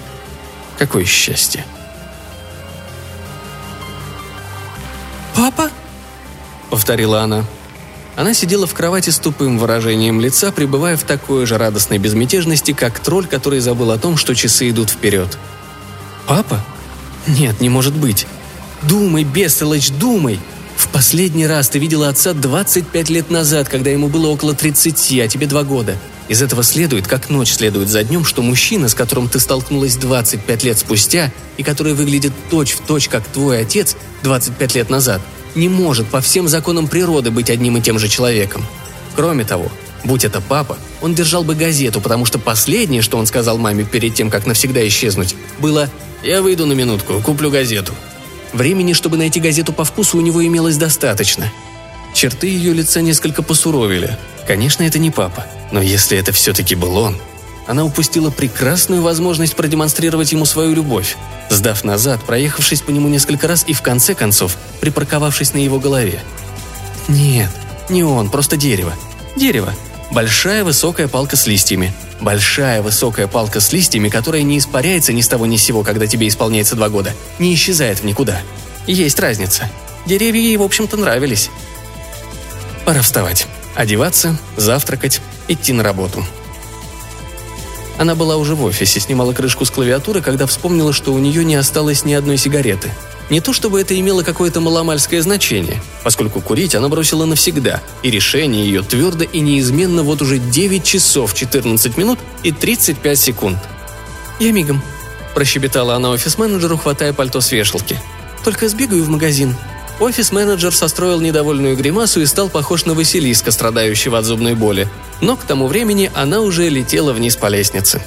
Какое 0.77 1.05
счастье!» 1.05 1.63
«Папа?»— 5.34 5.69
повторила 6.69 7.21
она. 7.21 7.45
Она 8.15 8.33
сидела 8.33 8.67
в 8.67 8.73
кровати 8.73 9.11
с 9.11 9.19
тупым 9.19 9.57
выражением 9.57 10.19
лица, 10.19 10.51
пребывая 10.51 10.97
в 10.97 11.03
такой 11.03 11.45
же 11.45 11.57
радостной 11.57 11.99
безмятежности, 11.99 12.73
как 12.73 12.99
тролль, 12.99 13.27
который 13.27 13.59
забыл 13.59 13.91
о 13.91 13.97
том, 13.97 14.17
что 14.17 14.35
часы 14.35 14.69
идут 14.69 14.89
вперед. 14.89 15.38
«Папа? 16.27 16.59
Нет, 17.27 17.61
не 17.61 17.69
может 17.69 17.95
быть. 17.95 18.27
Думай, 18.83 19.23
Бестолочь, 19.23 19.89
думай! 19.89 20.39
В 20.75 20.89
последний 20.89 21.47
раз 21.47 21.69
ты 21.69 21.79
видела 21.79 22.09
отца 22.09 22.33
25 22.33 23.09
лет 23.09 23.29
назад, 23.29 23.69
когда 23.69 23.89
ему 23.89 24.07
было 24.07 24.27
около 24.27 24.53
30, 24.53 25.19
а 25.19 25.27
тебе 25.27 25.47
два 25.47 25.63
года. 25.63 25.97
Из 26.27 26.41
этого 26.41 26.61
следует, 26.63 27.07
как 27.07 27.29
ночь 27.29 27.53
следует 27.53 27.89
за 27.89 28.03
днем, 28.03 28.23
что 28.23 28.41
мужчина, 28.41 28.88
с 28.89 28.93
которым 28.93 29.29
ты 29.29 29.39
столкнулась 29.39 29.95
25 29.95 30.63
лет 30.63 30.77
спустя 30.77 31.31
и 31.57 31.63
который 31.63 31.93
выглядит 31.93 32.33
точь-в-точь, 32.49 33.05
точь, 33.05 33.09
как 33.09 33.25
твой 33.27 33.61
отец 33.61 33.95
25 34.23 34.75
лет 34.75 34.89
назад– 34.89 35.21
не 35.56 35.70
может 35.70 36.08
по 36.08 36.22
всем 36.22 36.48
законам 36.48 36.88
природы 36.88 37.32
быть 37.32 37.50
одним 37.50 37.77
и 37.77 37.82
тем 37.82 38.00
же 38.00 38.08
человеком. 38.08 38.65
Кроме 39.15 39.44
того, 39.44 39.72
будь 40.03 40.24
это 40.24 40.41
папа, 40.41 40.77
он 41.01 41.15
держал 41.15 41.44
бы 41.44 41.56
газету, 41.56 42.01
потому 42.01 42.25
что 42.25 42.39
последнее, 42.39 43.01
что 43.01 43.18
он 43.18 43.25
сказал 43.25 43.58
маме 43.58 43.84
перед 43.84 44.13
тем, 44.13 44.29
как 44.29 44.46
навсегда 44.46 44.88
исчезнуть, 44.88 45.36
было 45.60 45.89
«Я 46.24 46.41
выйду 46.41 46.65
на 46.65 46.74
минутку, 46.74 47.22
куплю 47.22 47.50
газету». 47.50 47.94
Времени, 48.53 48.94
чтобы 48.94 49.18
найти 49.18 49.39
газету 49.39 49.74
по 49.74 49.84
вкусу, 49.84 50.18
у 50.18 50.22
него 50.22 50.46
имелось 50.46 50.77
достаточно. 50.77 51.51
Черты 52.13 52.48
ее 52.48 52.74
лица 52.74 53.01
несколько 53.01 53.44
посуровили. 53.44 54.18
Конечно, 54.48 54.84
это 54.84 54.98
не 54.98 55.12
папа, 55.12 55.46
но 55.72 55.82
если 55.82 56.18
это 56.18 56.32
все-таки 56.32 56.74
был 56.74 56.98
он, 56.98 57.18
она 57.69 57.85
упустила 57.85 58.31
прекрасную 58.31 59.03
возможность 59.03 59.55
продемонстрировать 59.55 60.31
ему 60.31 60.45
свою 60.45 60.73
любовь, 60.73 61.15
сдав 61.51 61.83
назад, 61.83 62.19
проехавшись 62.23 62.81
по 62.81 62.89
нему 62.89 63.07
несколько 63.09 63.47
раз 63.47 63.63
и 63.67 63.73
в 63.73 63.83
конце 63.83 64.15
концов 64.15 64.57
припарковавшись 64.81 65.53
на 65.53 65.59
его 65.59 65.79
голове. 65.79 66.19
Нет, 67.07 67.51
не 67.88 68.03
он, 68.03 68.31
просто 68.31 68.57
дерево. 68.57 68.95
Дерево. 69.35 69.71
Большая 70.09 70.63
высокая 70.63 71.07
палка 71.07 71.35
с 71.35 71.45
листьями. 71.45 71.93
Большая 72.19 72.81
высокая 72.81 73.27
палка 73.27 73.59
с 73.59 73.71
листьями, 73.71 74.09
которая 74.09 74.41
не 74.41 74.57
испаряется 74.57 75.13
ни 75.13 75.21
с 75.21 75.27
того 75.27 75.45
ни 75.45 75.55
с 75.55 75.63
сего, 75.63 75.83
когда 75.83 76.07
тебе 76.07 76.27
исполняется 76.27 76.75
два 76.75 76.89
года. 76.89 77.13
Не 77.38 77.53
исчезает 77.53 77.99
в 77.99 78.03
никуда. 78.03 78.41
Есть 78.88 79.19
разница. 79.19 79.69
Деревья 80.07 80.41
ей, 80.41 80.57
в 80.57 80.63
общем-то, 80.63 80.97
нравились. 80.97 81.51
Пора 82.83 83.03
вставать. 83.03 83.45
Одеваться, 83.75 84.39
завтракать, 84.57 85.21
идти 85.47 85.71
на 85.71 85.83
работу. 85.83 86.25
Она 88.00 88.15
была 88.15 88.38
уже 88.38 88.56
в 88.56 88.63
офисе, 88.63 89.01
снимала 89.01 89.34
крышку 89.34 89.65
с 89.65 89.70
клавиатуры, 89.70 90.22
когда 90.22 90.46
вспомнила, 90.46 90.94
что 90.94 91.13
у 91.13 91.20
нее 91.20 91.44
не 91.44 91.56
осталось 91.56 92.06
ни 92.06 92.13
одной 92.13 92.38
сигареты. 92.38 92.91
Не 93.29 93.41
то 93.41 93.51
чтобы 93.51 93.82
это 93.82 94.00
имело 94.00 94.24
какое-то 94.24 94.62
маломальское 94.62 95.22
значение, 95.22 95.84
поскольку 96.01 96.39
курить 96.39 96.75
она 96.75 96.88
бросила 96.88 97.25
навсегда, 97.25 97.82
и 98.01 98.10
решение 98.10 98.63
ее 98.63 98.84
твердо 98.84 99.25
и 99.25 99.41
неизменно 99.41 100.03
вот 100.03 100.22
уже 100.22 100.39
9 100.39 100.82
часов 100.82 101.34
14 101.34 101.98
минут 101.98 102.20
и 102.41 102.53
35 102.53 103.20
секунд. 103.20 103.60
«Я 104.39 104.53
мигом»,– 104.53 104.82
прощебетала 105.36 105.96
она 105.96 106.10
офис-менеджеру, 106.12 106.77
хватая 106.77 107.12
пальто 107.12 107.41
с 107.41 107.51
вешалки. 107.51 108.00
«Только 108.46 108.70
сбегаю 108.70 109.03
в 109.03 109.10
магазин. 109.10 109.58
Офис-менеджер 110.00 110.74
состроил 110.74 111.20
недовольную 111.20 111.75
гримасу 111.75 112.22
и 112.22 112.25
стал 112.25 112.50
похож 112.50 112.86
на 112.86 112.94
Василиска, 112.94 113.51
страдающего 113.51 114.18
от 114.18 114.25
зубной 114.25 114.56
боли. 114.56 114.88
Но 115.20 115.36
к 115.36 115.44
тому 115.44 115.68
времени 115.68 116.10
она 116.15 116.39
уже 116.39 116.70
летела 116.70 117.12
вниз 117.12 117.36
по 117.36 117.48
лестнице. 117.48 118.01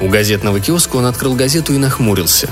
У 0.00 0.08
газетного 0.08 0.60
киоска 0.60 0.96
он 0.96 1.06
открыл 1.06 1.34
газету 1.34 1.72
и 1.74 1.78
нахмурился. 1.78 2.48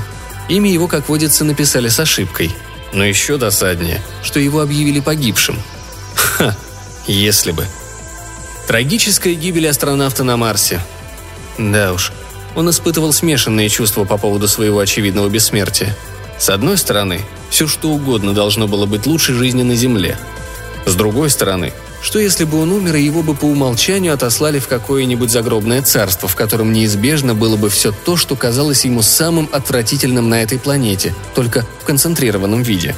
Имя 0.49 0.73
его, 0.73 0.89
как 0.89 1.09
водится, 1.09 1.45
написали 1.45 1.89
с 1.89 2.01
ошибкой. 2.01 2.51
Но 2.93 3.05
еще 3.05 3.37
досаднее, 3.37 4.03
что 4.23 4.41
его 4.41 4.61
объявили 4.61 4.99
погибшим. 5.01 5.61
Ха, 6.15 6.57
если 7.07 7.53
бы. 7.53 7.65
Трагическая 8.67 9.35
гибель 9.35 9.69
астронавта 9.69 10.25
на 10.25 10.37
Марсе. 10.37 10.81
Да 11.59 11.93
уж, 11.93 12.13
он 12.55 12.71
испытывал 12.71 13.13
смешанные 13.13 13.69
чувства 13.69 14.05
по 14.05 14.17
поводу 14.17 14.49
своего 14.49 14.79
очевидного 14.79 15.29
бессмертия. 15.29 15.97
С 16.39 16.49
одной 16.49 16.77
стороны, 16.77 17.21
все 17.51 17.67
что 17.67 17.91
угодно 17.91 18.33
должно 18.33 18.67
было 18.67 18.87
быть 18.87 19.07
лучше 19.07 19.35
жизни 19.35 19.63
на 19.63 19.75
Земле. 19.75 20.19
С 20.87 20.95
другой 20.95 21.31
стороны, 21.31 21.73
что 22.03 22.19
если 22.19 22.45
бы 22.45 22.61
он 22.61 22.73
умер, 22.73 22.97
и 22.97 23.03
его 23.03 23.23
бы 23.23 23.35
по 23.35 23.47
умолчанию 23.47 24.13
отослали 24.13 24.59
в 24.59 24.69
какое-нибудь 24.69 25.31
загробное 25.31 25.81
царство, 25.81 26.29
в 26.29 26.37
котором 26.37 26.73
неизбежно 26.73 27.35
было 27.35 27.57
бы 27.57 27.71
все 27.71 27.93
то, 27.93 28.17
что 28.17 28.37
казалось 28.37 28.85
ему 28.85 29.01
самым 29.01 29.49
отвратительным 29.51 30.29
на 30.29 30.43
этой 30.43 30.59
планете, 30.59 31.15
только 31.35 31.65
в 31.81 31.85
концентрированном 31.85 32.63
виде. 32.63 32.95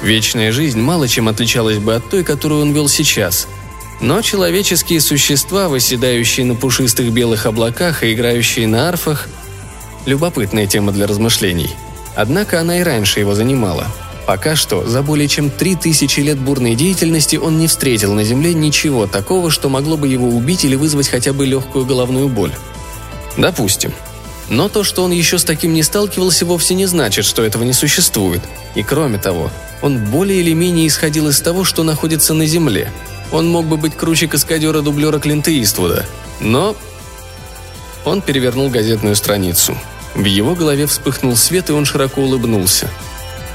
Вечная 0.00 0.50
жизнь 0.50 0.80
мало 0.80 1.06
чем 1.06 1.28
отличалась 1.28 1.78
бы 1.78 1.94
от 1.94 2.10
той, 2.10 2.24
которую 2.24 2.62
он 2.62 2.72
вел 2.72 2.88
сейчас– 2.88 3.46
но 4.02 4.20
человеческие 4.20 5.00
существа, 5.00 5.68
выседающие 5.68 6.44
на 6.44 6.56
пушистых 6.56 7.12
белых 7.12 7.46
облаках 7.46 8.02
и 8.02 8.12
играющие 8.12 8.66
на 8.66 8.88
арфах– 8.88 9.28
любопытная 10.06 10.66
тема 10.66 10.90
для 10.90 11.06
размышлений. 11.06 11.70
Однако 12.16 12.60
она 12.60 12.80
и 12.80 12.82
раньше 12.82 13.20
его 13.20 13.34
занимала. 13.34 13.86
Пока 14.26 14.56
что, 14.56 14.86
за 14.86 15.02
более 15.02 15.28
чем 15.28 15.50
три 15.50 15.76
тысячи 15.76 16.20
лет 16.20 16.38
бурной 16.38 16.74
деятельности 16.74 17.36
он 17.36 17.58
не 17.58 17.68
встретил 17.68 18.12
на 18.12 18.24
Земле 18.24 18.54
ничего 18.54 19.06
такого, 19.06 19.50
что 19.50 19.68
могло 19.68 19.96
бы 19.96 20.08
его 20.08 20.28
убить 20.28 20.64
или 20.64 20.74
вызвать 20.74 21.08
хотя 21.08 21.32
бы 21.32 21.46
легкую 21.46 21.86
головную 21.86 22.28
боль. 22.28 22.52
Допустим. 23.36 23.92
Но 24.48 24.68
то, 24.68 24.82
что 24.82 25.04
он 25.04 25.12
еще 25.12 25.38
с 25.38 25.44
таким 25.44 25.72
не 25.72 25.82
сталкивался, 25.84 26.44
вовсе 26.44 26.74
не 26.74 26.86
значит, 26.86 27.24
что 27.24 27.42
этого 27.42 27.62
не 27.62 27.72
существует. 27.72 28.42
И 28.74 28.82
кроме 28.82 29.18
того, 29.18 29.50
он 29.80 29.98
более 30.06 30.40
или 30.40 30.52
менее 30.52 30.88
исходил 30.88 31.28
из 31.28 31.40
того, 31.40 31.64
что 31.64 31.84
находится 31.84 32.34
на 32.34 32.46
Земле– 32.46 32.90
он 33.32 33.48
мог 33.48 33.66
бы 33.66 33.76
быть 33.76 33.96
круче 33.96 34.28
каскадера-дублера 34.28 35.18
Клинта 35.18 35.50
Иствуда. 35.62 36.06
Но... 36.40 36.76
Он 38.04 38.20
перевернул 38.20 38.68
газетную 38.68 39.16
страницу. 39.16 39.76
В 40.14 40.24
его 40.24 40.54
голове 40.54 40.86
вспыхнул 40.86 41.36
свет, 41.36 41.70
и 41.70 41.72
он 41.72 41.84
широко 41.84 42.20
улыбнулся. 42.20 42.90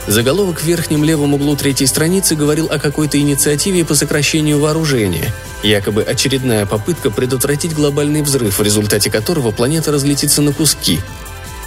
Заголовок 0.07 0.61
в 0.61 0.63
верхнем 0.63 1.03
левом 1.03 1.33
углу 1.33 1.57
третьей 1.57 1.85
страницы 1.85 2.35
говорил 2.35 2.67
о 2.71 2.79
какой-то 2.79 3.19
инициативе 3.19 3.83
по 3.83 3.93
сокращению 3.93 4.59
вооружения, 4.59 5.33
якобы 5.63 6.01
очередная 6.01 6.65
попытка 6.65 7.11
предотвратить 7.11 7.75
глобальный 7.75 8.21
взрыв, 8.21 8.57
в 8.57 8.63
результате 8.63 9.11
которого 9.11 9.51
планета 9.51 9.91
разлетится 9.91 10.41
на 10.41 10.53
куски. 10.53 11.01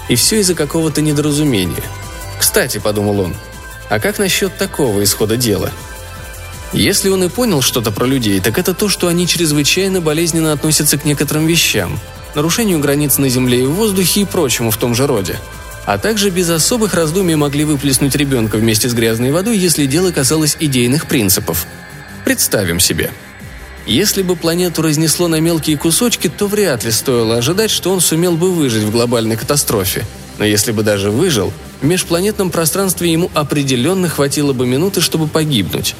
И 0.09 0.14
все 0.14 0.40
из-за 0.40 0.55
какого-то 0.55 1.02
недоразумения. 1.02 1.85
«Кстати»,— 2.38 2.79
подумал 2.83 3.21
он,— 3.21 3.37
«а 3.90 4.00
как 4.00 4.19
насчет 4.19 4.57
такого 4.57 5.05
исхода 5.05 5.37
дела?» 5.37 5.71
Если 6.73 7.09
он 7.09 7.25
и 7.25 7.29
понял 7.29 7.62
что-то 7.62 7.91
про 7.91 8.07
людей, 8.07 8.39
так 8.41 8.57
это 8.57 8.75
то, 8.75 8.89
что 8.89 9.09
они 9.09 9.27
чрезвычайно 9.27 10.00
болезненно 10.00 10.53
относятся 10.53 10.99
к 10.99 11.05
некоторым 11.05 11.47
вещам, 11.47 11.99
нарушению 12.37 12.79
границ 12.79 13.19
на 13.19 13.29
земле 13.29 13.62
и 13.62 13.67
в 13.67 13.73
воздухе 13.73 14.21
и 14.21 14.25
прочему 14.25 14.71
в 14.71 14.77
том 14.77 14.95
же 14.95 15.09
роде. 15.09 15.37
А 15.85 15.99
также 15.99 16.31
без 16.31 16.49
особых 16.49 16.95
раздумий 16.95 17.35
могли 17.35 17.65
выплеснуть 17.65 18.15
ребенка 18.15 18.57
вместе 18.57 18.89
с 18.89 18.95
грязной 18.95 19.33
водой, 19.33 19.59
если 19.59 19.87
дело 19.87 20.12
касалось 20.12 20.57
идейных 20.61 21.07
принципов. 21.07 21.67
Представим 22.25 22.79
себе. 22.79 23.11
Если 23.87 24.23
бы 24.23 24.37
планету 24.37 24.83
разнесло 24.83 25.27
на 25.27 25.41
мелкие 25.41 25.77
кусочки, 25.77 26.29
то 26.29 26.47
вряд 26.47 26.85
ли 26.85 26.93
стоило 26.93 27.39
ожидать, 27.39 27.73
что 27.73 27.93
он 27.93 28.00
сумел 28.00 28.37
бы 28.37 28.53
выжить 28.53 28.85
в 28.85 28.93
глобальной 28.93 29.37
катастрофе. 29.37 30.07
Но 30.39 30.45
если 30.45 30.71
бы 30.71 30.85
даже 30.85 31.11
выжил, 31.11 31.53
в 31.81 31.85
межпланетном 31.85 32.50
пространстве 32.50 33.11
ему 33.11 33.29
определенно 33.35 34.09
хватило 34.09 34.53
бы 34.53 34.67
минуты, 34.67 35.00
чтобы 35.00 35.27
погибнуть. 35.27 35.97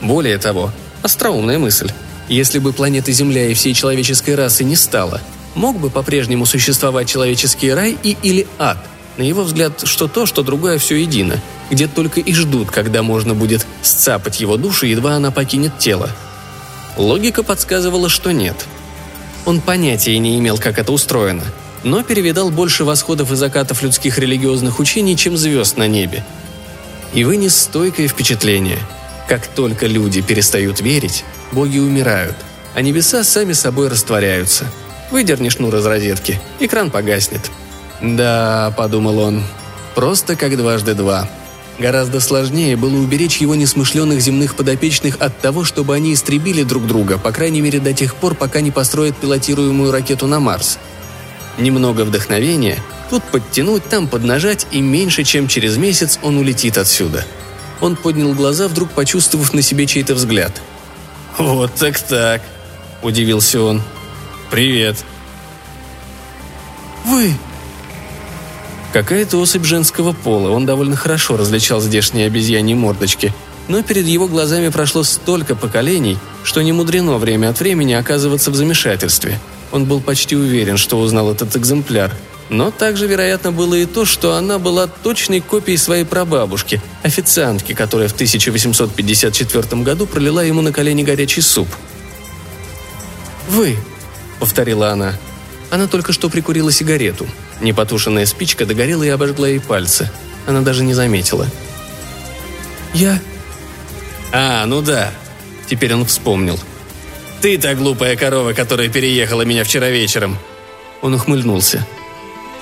Более 0.00 0.38
того, 0.38 0.72
остроумная 1.02 1.58
мысль. 1.58 1.90
Если 2.28 2.58
бы 2.58 2.72
планеты 2.72 3.12
Земля 3.12 3.48
и 3.48 3.54
всей 3.54 3.74
человеческой 3.74 4.34
расы 4.34 4.64
не 4.64 4.76
стало, 4.76 5.20
мог 5.54 5.78
бы 5.78 5.90
по-прежнему 5.90 6.46
существовать 6.46 7.08
человеческий 7.08 7.72
рай 7.72 7.98
и 8.02 8.16
или 8.22 8.46
ад? 8.58 8.78
На 9.16 9.22
его 9.22 9.42
взгляд, 9.42 9.82
что 9.84 10.08
то, 10.08 10.24
что 10.24 10.42
другое 10.42 10.78
все 10.78 10.96
едино, 10.96 11.40
где 11.70 11.86
только 11.88 12.20
и 12.20 12.32
ждут, 12.32 12.70
когда 12.70 13.02
можно 13.02 13.34
будет 13.34 13.66
сцапать 13.82 14.40
его 14.40 14.56
душу, 14.56 14.86
едва 14.86 15.14
она 15.16 15.30
покинет 15.30 15.78
тело. 15.78 16.08
Логика 16.96 17.42
подсказывала, 17.42 18.08
что 18.08 18.30
нет. 18.30 18.56
Он 19.44 19.60
понятия 19.60 20.16
не 20.18 20.38
имел, 20.38 20.56
как 20.56 20.78
это 20.78 20.92
устроено, 20.92 21.44
но 21.82 22.02
перевидал 22.02 22.50
больше 22.50 22.84
восходов 22.84 23.32
и 23.32 23.36
закатов 23.36 23.82
людских 23.82 24.18
религиозных 24.18 24.78
учений, 24.78 25.16
чем 25.16 25.36
звезд 25.36 25.76
на 25.76 25.88
небе. 25.88 26.24
И 27.12 27.24
вынес 27.24 27.56
стойкое 27.56 28.06
впечатление– 28.06 28.78
как 29.30 29.46
только 29.46 29.86
люди 29.86 30.22
перестают 30.22 30.80
верить, 30.80 31.24
боги 31.52 31.78
умирают, 31.78 32.34
а 32.74 32.82
небеса 32.82 33.22
сами 33.22 33.52
собой 33.52 33.86
растворяются. 33.86 34.64
Выдерни 35.12 35.50
шнур 35.50 35.72
из 35.76 35.86
розетки, 35.86 36.40
экран 36.58 36.90
погаснет. 36.90 37.48
«Да»,— 38.02 38.74
подумал 38.76 39.20
он,— 39.20 39.44
«просто 39.94 40.34
как 40.34 40.56
дважды 40.56 40.94
два». 40.94 41.30
Гораздо 41.78 42.18
сложнее 42.18 42.76
было 42.76 42.96
уберечь 42.96 43.36
его 43.36 43.54
несмышленных 43.54 44.20
земных 44.20 44.56
подопечных 44.56 45.18
от 45.20 45.40
того, 45.40 45.62
чтобы 45.62 45.94
они 45.94 46.12
истребили 46.12 46.64
друг 46.64 46.88
друга, 46.88 47.16
по 47.16 47.30
крайней 47.30 47.60
мере 47.60 47.78
до 47.78 47.92
тех 47.92 48.16
пор, 48.16 48.34
пока 48.34 48.60
не 48.60 48.72
построят 48.72 49.16
пилотируемую 49.16 49.92
ракету 49.92 50.26
на 50.26 50.40
Марс. 50.40 50.76
Немного 51.56 52.02
вдохновения, 52.02 52.82
тут 53.10 53.22
подтянуть, 53.22 53.84
там 53.84 54.08
поднажать, 54.08 54.66
и 54.72 54.80
меньше 54.80 55.22
чем 55.22 55.46
через 55.46 55.76
месяц 55.76 56.18
он 56.20 56.36
улетит 56.36 56.78
отсюда– 56.78 57.24
он 57.80 57.96
поднял 57.96 58.32
глаза, 58.34 58.68
вдруг 58.68 58.90
почувствовав 58.90 59.52
на 59.52 59.62
себе 59.62 59.86
чей-то 59.86 60.14
взгляд. 60.14 60.60
«Вот 61.38 61.74
так-так»,– 61.74 62.42
удивился 63.02 63.62
он. 63.62 63.82
«Привет». 64.50 65.04
«Вы?» 67.06 67.32
Какая-то 68.92 69.38
особь 69.38 69.64
женского 69.64 70.12
пола, 70.12 70.50
он 70.50 70.66
довольно 70.66 70.96
хорошо 70.96 71.36
различал 71.36 71.80
здешние 71.80 72.26
обезьяньи 72.26 72.74
мордочки, 72.74 73.32
но 73.68 73.82
перед 73.82 74.06
его 74.06 74.26
глазами 74.26 74.68
прошло 74.68 75.04
столько 75.04 75.54
поколений, 75.54 76.18
что 76.42 76.60
не 76.60 76.72
мудрено 76.72 77.16
время 77.18 77.50
от 77.50 77.60
времени 77.60 77.92
оказываться 77.92 78.50
в 78.50 78.56
замешательстве. 78.56 79.38
Он 79.72 79.84
был 79.84 80.00
почти 80.00 80.36
уверен, 80.36 80.76
что 80.76 80.98
узнал 80.98 81.30
этот 81.32 81.56
экземпляр– 81.56 82.12
но 82.50 82.72
также, 82.72 83.06
вероятно, 83.06 83.52
было 83.52 83.76
и 83.76 83.86
то, 83.86 84.04
что 84.04 84.34
она 84.34 84.58
была 84.58 84.88
точной 84.88 85.40
копией 85.40 85.78
своей 85.78 86.04
прабабушки, 86.04 86.82
официантки, 87.04 87.74
которая 87.74 88.08
в 88.08 88.12
1854 88.12 89.82
году 89.82 90.06
пролила 90.06 90.42
ему 90.42 90.60
на 90.60 90.72
колени 90.72 91.04
горячий 91.04 91.42
суп. 91.42 91.68
«Вы»,— 93.48 93.76
повторила 94.40 94.90
она. 94.90 95.14
Она 95.70 95.86
только 95.86 96.12
что 96.12 96.28
прикурила 96.28 96.72
сигарету. 96.72 97.28
Непотушенная 97.60 98.26
спичка 98.26 98.66
догорела 98.66 99.04
и 99.04 99.08
обожгла 99.08 99.46
ей 99.46 99.60
пальцы. 99.60 100.10
Она 100.44 100.62
даже 100.62 100.82
не 100.82 100.92
заметила. 100.92 101.46
«Я...» 102.92 103.20
«А, 104.32 104.66
ну 104.66 104.82
да». 104.82 105.12
Теперь 105.68 105.94
он 105.94 106.04
вспомнил. 106.04 106.58
«Ты 107.40 107.58
та 107.58 107.74
глупая 107.74 108.16
корова, 108.16 108.52
которая 108.52 108.88
переехала 108.88 109.42
меня 109.42 109.64
вчера 109.64 109.88
вечером». 109.88 110.38
Он 111.02 111.14
ухмыльнулся. 111.14 111.86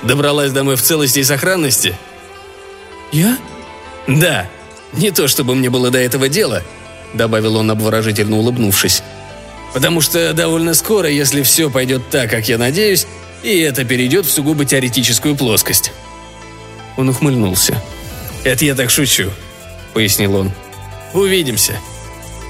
Добралась 0.02 0.52
домой 0.52 0.76
в 0.76 0.82
целости 0.82 1.20
и 1.20 1.25
сохранности?» 1.25 1.97
Я? 3.12 3.38
Да. 4.06 4.49
Не 4.92 5.11
то 5.11 5.28
чтобы 5.28 5.54
мне 5.54 5.70
было 5.70 5.90
до 5.90 5.99
этого 5.99 6.28
дела, 6.28 6.62
добавил 7.14 7.56
он, 7.56 7.70
обворожительно 7.70 8.37
улыбнувшись. 8.37 9.02
Потому 9.75 10.00
что 10.00 10.32
довольно 10.32 10.75
скоро, 10.75 11.08
если 11.08 11.42
все 11.42 11.70
пойдет 11.70 12.08
так, 12.11 12.30
как 12.30 12.49
я 12.49 12.56
надеюсь, 12.58 13.06
и 13.42 13.58
это 13.61 13.85
перейдет 13.85 14.26
в 14.26 14.30
сугубо 14.30 14.64
теоретическую 14.64 15.37
плоскость. 15.37 15.92
Он 16.97 17.08
ухмыльнулся. 17.11 17.82
«Это 18.44 18.64
я 18.64 18.75
так 18.75 18.90
шучу»,— 18.90 19.30
пояснил 19.94 20.37
он. 20.37 20.52
«Увидимся». 21.12 21.78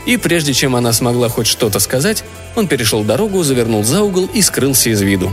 И 0.08 0.16
прежде 0.16 0.54
чем 0.54 0.74
она 0.74 0.94
смогла 0.94 1.28
хоть 1.28 1.46
что-то 1.46 1.78
сказать, 1.80 2.24
он 2.56 2.66
перешел 2.66 3.04
дорогу, 3.04 3.42
завернул 3.42 3.84
за 3.84 4.02
угол 4.02 4.24
и 4.32 4.40
скрылся 4.40 4.88
из 4.88 5.02
виду. 5.02 5.30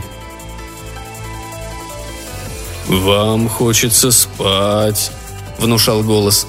«Вам 2.89 3.47
хочется 3.47 4.11
спать»,— 4.11 5.11
внушал 5.59 6.03
голос. 6.03 6.45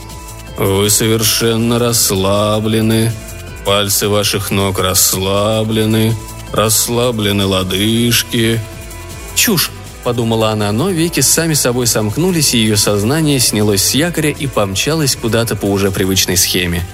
«Вы 0.59 0.91
совершенно 0.91 1.79
расслаблены. 1.79 3.13
Пальцы 3.65 4.09
ваших 4.09 4.51
ног 4.51 4.81
расслаблены. 4.81 6.17
Расслаблены 6.53 7.47
лодыжки». 7.47 8.61
«Чушь»,— 9.37 9.71
подумала 10.03 10.51
она, 10.51 10.73
но 10.73 10.91
веки 10.91 11.21
сами 11.21 11.55
собой 11.55 11.87
сомкнулись, 11.87 12.55
и 12.55 12.59
ее 12.59 12.77
сознание 12.77 13.39
снялось 13.39 13.85
с 13.85 13.95
якоря 13.95 14.31
и 14.31 14.49
помчалось 14.49 15.15
куда-то 15.15 15.55
по 15.55 15.67
уже 15.67 15.93
привычной 15.93 16.37
схеме. 16.37 16.85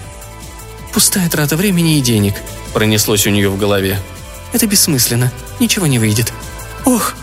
«Пустая 0.93 1.29
трата 1.29 1.57
времени 1.57 1.99
и 1.99 2.03
денег»,— 2.03 2.35
пронеслось 2.75 3.27
у 3.27 3.31
нее 3.31 3.49
в 3.49 3.59
голове. 3.59 3.99
«Это 4.53 4.67
бессмысленно. 4.67 5.33
Ничего 5.59 5.87
не 5.87 5.99
выйдет. 5.99 6.33
Ох!» 6.85 7.15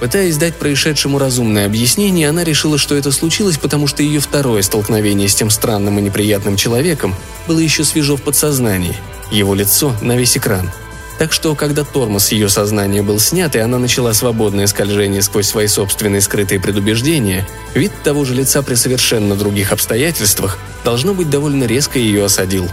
Пытаясь 0.00 0.36
дать 0.36 0.54
происшедшему 0.54 1.18
разумное 1.18 1.66
объяснение, 1.66 2.28
она 2.28 2.44
решила, 2.44 2.78
что 2.78 2.94
это 2.94 3.10
случилось, 3.10 3.58
потому 3.58 3.86
что 3.88 4.02
ее 4.02 4.20
второе 4.20 4.62
столкновение 4.62 5.28
с 5.28 5.34
тем 5.34 5.50
странным 5.50 5.98
и 5.98 6.02
неприятным 6.02 6.56
человеком 6.56 7.16
было 7.48 7.58
еще 7.58 7.84
свежо 7.84 8.16
в 8.16 8.22
подсознании. 8.22 8.96
Его 9.32 9.54
лицо 9.54 9.94
на 10.00 10.16
весь 10.16 10.36
экран. 10.36 10.70
Так 11.18 11.32
что, 11.32 11.54
когда 11.54 11.84
тормоз 11.84 12.30
ее 12.30 12.48
сознания 12.48 13.02
был 13.02 13.18
снят, 13.18 13.54
и 13.56 13.58
она 13.58 13.78
начала 13.78 14.14
свободное 14.14 14.68
скольжение 14.68 15.20
сквозь 15.20 15.48
свои 15.48 15.66
собственные 15.66 16.20
скрытые 16.20 16.60
предубеждения, 16.60 17.46
вид 17.74 17.92
того 18.04 18.24
же 18.24 18.34
лица 18.34 18.62
при 18.62 18.76
совершенно 18.76 19.34
других 19.34 19.72
обстоятельствах, 19.72 20.58
должно 20.84 21.14
быть, 21.14 21.28
довольно 21.28 21.64
резко 21.64 21.98
ее 21.98 22.24
осадил. 22.24 22.68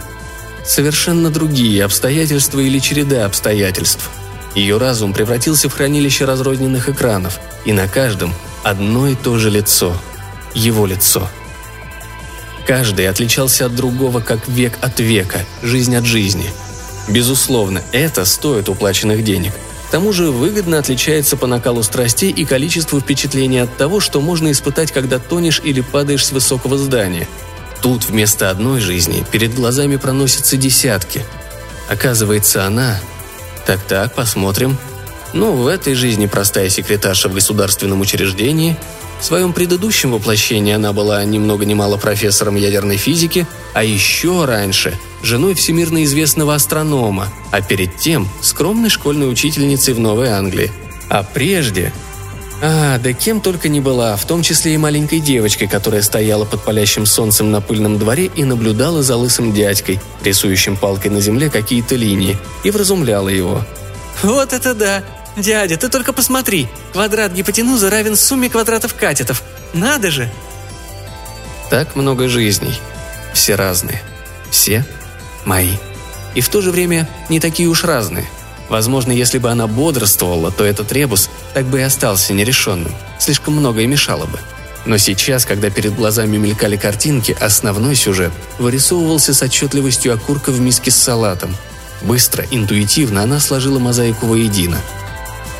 Совершенно 0.64 1.30
другие 1.30 1.84
обстоятельства 1.84 2.60
или 2.60 2.78
череда 2.78 3.26
обстоятельств– 3.26 4.08
ее 4.56 4.78
разум 4.78 5.12
превратился 5.12 5.68
в 5.68 5.74
хранилище 5.74 6.24
разрозненных 6.24 6.88
экранов, 6.88 7.38
и 7.66 7.74
на 7.74 7.86
каждом 7.88 8.32
одно 8.64 9.06
и 9.06 9.14
то 9.14 9.38
же 9.38 9.50
лицо. 9.50 9.94
Его 10.54 10.86
лицо. 10.86 11.28
Каждый 12.66 13.06
отличался 13.06 13.66
от 13.66 13.76
другого 13.76 14.20
как 14.20 14.48
век 14.48 14.78
от 14.80 14.98
века, 14.98 15.44
жизнь 15.62 15.94
от 15.94 16.06
жизни. 16.06 16.50
Безусловно, 17.08 17.82
это 17.92 18.24
стоит 18.24 18.68
уплаченных 18.68 19.22
денег. 19.22 19.52
К 19.86 19.90
тому 19.90 20.12
же 20.12 20.30
выгодно 20.30 20.78
отличается 20.78 21.36
по 21.36 21.46
накалу 21.46 21.82
страстей 21.84 22.32
и 22.32 22.44
количеству 22.44 23.00
впечатлений 23.00 23.60
от 23.60 23.76
того, 23.76 24.00
что 24.00 24.20
можно 24.20 24.50
испытать, 24.50 24.90
когда 24.90 25.20
тонешь 25.20 25.60
или 25.62 25.80
падаешь 25.80 26.26
с 26.26 26.32
высокого 26.32 26.76
здания. 26.76 27.28
Тут 27.82 28.06
вместо 28.06 28.50
одной 28.50 28.80
жизни 28.80 29.24
перед 29.30 29.54
глазами 29.54 29.96
проносятся 29.96 30.56
десятки. 30.56 31.24
Оказывается, 31.88 32.64
она 32.64 32.98
так-так, 33.64 34.12
посмотрим. 34.14 34.76
Ну, 35.32 35.52
в 35.52 35.68
этой 35.68 35.94
жизни 35.94 36.26
простая 36.26 36.68
секретарша 36.68 37.28
в 37.28 37.34
государственном 37.34 38.00
учреждении. 38.00 38.76
В 39.20 39.24
своем 39.24 39.52
предыдущем 39.52 40.12
воплощении 40.12 40.74
она 40.74 40.92
была 40.92 41.24
ни 41.24 41.38
много 41.38 41.64
ни 41.64 41.74
мало 41.74 41.96
профессором 41.96 42.56
ядерной 42.56 42.96
физики, 42.96 43.46
а 43.72 43.84
еще 43.84 44.46
раньше– 44.46 44.98
женой 45.26 45.54
всемирно 45.54 46.04
известного 46.04 46.54
астронома, 46.54 47.28
а 47.50 47.60
перед 47.60 47.96
тем– 47.98 48.28
скромной 48.40 48.88
школьной 48.88 49.30
учительницей 49.30 49.92
в 49.92 49.98
Новой 49.98 50.30
Англии. 50.30 50.72
А 51.08 51.22
прежде 51.22 51.92
а, 52.62 52.98
да 52.98 53.12
кем 53.12 53.42
только 53.42 53.68
не 53.68 53.80
была, 53.80 54.16
в 54.16 54.24
том 54.24 54.42
числе 54.42 54.74
и 54.74 54.78
маленькой 54.78 55.20
девочкой, 55.20 55.68
которая 55.68 56.00
стояла 56.00 56.46
под 56.46 56.64
палящим 56.64 57.04
солнцем 57.04 57.50
на 57.50 57.60
пыльном 57.60 57.98
дворе 57.98 58.30
и 58.34 58.44
наблюдала 58.44 59.02
за 59.02 59.16
лысым 59.16 59.52
дядькой, 59.52 60.00
рисующим 60.22 60.76
палкой 60.76 61.10
на 61.10 61.20
земле 61.20 61.50
какие-то 61.50 61.96
линии, 61.96 62.38
и 62.64 62.70
вразумляла 62.70 63.28
его. 63.28 63.62
«Вот 64.22 64.54
это 64.54 64.74
да! 64.74 65.04
Дядя, 65.36 65.76
ты 65.76 65.90
только 65.90 66.14
посмотри! 66.14 66.66
Квадрат 66.92 67.32
гипотенузы 67.32 67.90
равен 67.90 68.16
сумме 68.16 68.48
квадратов 68.48 68.94
катетов! 68.94 69.42
Надо 69.74 70.10
же!» 70.10 70.30
Так 71.68 71.94
много 71.94 72.26
жизней. 72.28 72.80
Все 73.34 73.54
разные. 73.54 74.00
Все 74.50 74.86
мои. 75.46 75.72
И 76.34 76.42
в 76.42 76.48
то 76.50 76.60
же 76.60 76.70
время 76.70 77.08
не 77.30 77.40
такие 77.40 77.68
уж 77.68 77.84
разные– 77.84 78.26
Возможно, 78.68 79.12
если 79.12 79.38
бы 79.38 79.50
она 79.50 79.66
бодрствовала, 79.66 80.50
то 80.50 80.64
этот 80.64 80.92
ребус 80.92 81.30
так 81.54 81.66
бы 81.66 81.80
и 81.80 81.82
остался 81.82 82.32
нерешенным. 82.32 82.92
Слишком 83.18 83.54
многое 83.54 83.86
мешало 83.86 84.26
бы. 84.26 84.38
Но 84.86 84.98
сейчас, 84.98 85.44
когда 85.44 85.70
перед 85.70 85.94
глазами 85.94 86.36
мелькали 86.36 86.76
картинки, 86.76 87.36
основной 87.40 87.96
сюжет 87.96 88.32
вырисовывался 88.58 89.34
с 89.34 89.42
отчетливостью 89.42 90.14
окурка 90.14 90.50
в 90.50 90.60
миске 90.60 90.90
с 90.90 90.96
салатом. 90.96 91.56
Быстро, 92.02 92.44
интуитивно 92.50 93.22
она 93.22 93.40
сложила 93.40 93.78
мозаику 93.78 94.26
воедино. 94.26 94.78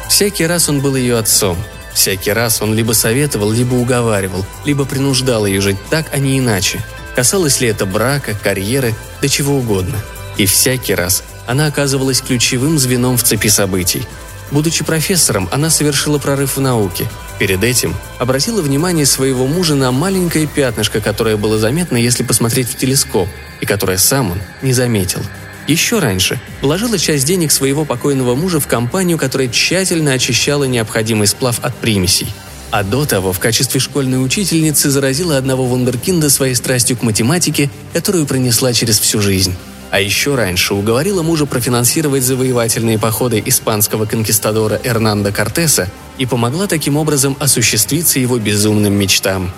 Всякий 0.08 0.46
раз 0.46 0.68
он 0.68 0.80
был 0.80 0.94
ее 0.94 1.18
отцом. 1.18 1.56
Всякий 1.92 2.30
раз 2.30 2.60
он 2.60 2.74
либо 2.74 2.92
советовал, 2.92 3.50
либо 3.50 3.74
уговаривал, 3.74 4.44
либо 4.64 4.84
принуждал 4.84 5.46
ее 5.46 5.60
жить 5.60 5.78
так, 5.90 6.06
а 6.12 6.18
не 6.18 6.38
иначе. 6.38 6.84
Касалось 7.16 7.60
ли 7.60 7.68
это 7.68 7.86
брака, 7.86 8.34
карьеры, 8.34 8.94
да 9.20 9.28
чего 9.28 9.56
угодно. 9.56 9.96
И 10.36 10.46
всякий 10.46 10.94
раз 10.94 11.22
она 11.46 11.66
оказывалась 11.66 12.20
ключевым 12.20 12.78
звеном 12.78 13.16
в 13.16 13.22
цепи 13.22 13.48
событий. 13.48 14.02
Будучи 14.50 14.84
профессором, 14.84 15.48
она 15.50 15.70
совершила 15.70 16.18
прорыв 16.18 16.56
в 16.56 16.60
науке. 16.60 17.08
Перед 17.38 17.64
этим 17.64 17.94
обратила 18.18 18.62
внимание 18.62 19.06
своего 19.06 19.46
мужа 19.46 19.74
на 19.74 19.90
маленькое 19.90 20.46
пятнышко, 20.46 21.00
которое 21.00 21.36
было 21.36 21.58
заметно, 21.58 21.96
если 21.96 22.22
посмотреть 22.22 22.68
в 22.68 22.76
телескоп, 22.76 23.28
и 23.60 23.66
которое 23.66 23.98
сам 23.98 24.32
он 24.32 24.40
не 24.62 24.72
заметил. 24.72 25.20
Еще 25.66 25.98
раньше 25.98 26.40
вложила 26.62 26.96
часть 26.96 27.26
денег 27.26 27.50
своего 27.50 27.84
покойного 27.84 28.36
мужа 28.36 28.60
в 28.60 28.68
компанию, 28.68 29.18
которая 29.18 29.48
тщательно 29.48 30.12
очищала 30.12 30.64
необходимый 30.64 31.26
сплав 31.26 31.58
от 31.60 31.74
примесей. 31.76 32.32
А 32.70 32.82
до 32.82 33.06
того 33.06 33.32
в 33.32 33.38
качестве 33.38 33.80
школьной 33.80 34.24
учительницы 34.24 34.90
заразила 34.90 35.36
одного 35.36 35.64
вундеркинда 35.66 36.28
своей 36.30 36.54
страстью 36.54 36.96
к 36.96 37.02
математике, 37.02 37.70
которую 37.92 38.26
пронесла 38.26 38.72
через 38.72 38.98
всю 38.98 39.20
жизнь. 39.20 39.54
А 39.90 40.00
еще 40.00 40.34
раньше 40.34 40.74
уговорила 40.74 41.22
мужа 41.22 41.46
профинансировать 41.46 42.24
завоевательные 42.24 42.98
походы 42.98 43.42
испанского 43.46 44.04
конкистадора 44.04 44.80
Эрнандо 44.82 45.32
Кортеса 45.32 45.88
и 46.18 46.26
помогла 46.26 46.66
таким 46.66 46.96
образом 46.96 47.36
осуществиться 47.38 48.18
его 48.18 48.38
безумным 48.38 48.94
мечтам. 48.94 49.52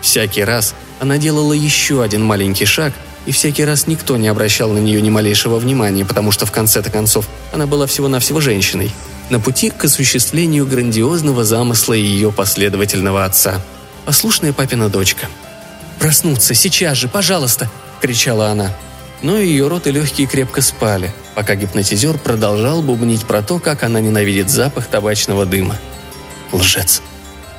Всякий 0.00 0.44
раз 0.44 0.74
она 1.00 1.18
делала 1.18 1.52
еще 1.52 2.02
один 2.02 2.24
маленький 2.24 2.64
шаг, 2.64 2.92
и 3.26 3.32
всякий 3.32 3.64
раз 3.64 3.86
никто 3.86 4.16
не 4.16 4.28
обращал 4.28 4.70
на 4.70 4.78
нее 4.78 5.00
ни 5.00 5.10
малейшего 5.10 5.58
внимания, 5.58 6.04
потому 6.04 6.32
что 6.32 6.46
в 6.46 6.52
конце-то 6.52 6.90
концов 6.90 7.28
она 7.52 7.66
была 7.66 7.86
всего-навсего 7.86 8.40
женщиной, 8.40 8.90
на 9.32 9.40
пути 9.40 9.70
к 9.70 9.84
осуществлению 9.84 10.66
грандиозного 10.66 11.42
замысла 11.42 11.94
ее 11.94 12.30
последовательного 12.30 13.24
отца. 13.24 13.60
Послушная 14.04 14.52
папина 14.52 14.88
дочка. 14.88 15.26
«Проснуться, 15.98 16.54
сейчас 16.54 16.98
же, 16.98 17.08
пожалуйста!»– 17.08 17.68
кричала 18.00 18.50
она– 18.50 18.72
но 19.22 19.38
ее 19.38 19.68
рот 19.68 19.86
и 19.86 19.92
легкие 19.92 20.26
крепко 20.26 20.60
спали, 20.60 21.12
пока 21.34 21.54
гипнотизер 21.54 22.18
продолжал 22.18 22.82
бубнить 22.82 23.24
про 23.24 23.42
то, 23.42 23.58
как 23.58 23.84
она 23.84 24.00
ненавидит 24.00 24.50
запах 24.50 24.88
табачного 24.88 25.46
дыма. 25.46 25.76
Лжец. 26.50 27.00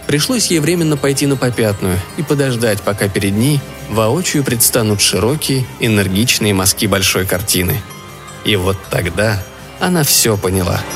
Пришлось 0.06 0.48
ей 0.48 0.60
временно 0.60 0.98
пойти 0.98 1.26
на 1.26 1.38
попятную 1.38 1.98
и 2.18 2.24
подождать, 2.24 2.82
пока 2.82 3.08
перед 3.08 3.32
ней 3.32 3.62
воочию 3.90 4.44
предстанут 4.44 5.02
широкие, 5.02 5.66
энергичные 5.80 6.54
мазки 6.54 6.86
большой 6.86 7.26
картины. 7.26 7.82
И 8.44 8.58
вот 8.58 8.78
тогда 8.90 9.42
она 9.80 10.04
все 10.04 10.38
поняла– 10.38 10.82